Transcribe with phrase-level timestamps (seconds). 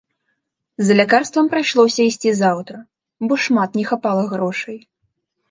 [0.85, 2.81] За лякарствам прыйшлося ісці заўтра,
[3.27, 4.77] бо шмат не хапала грошай.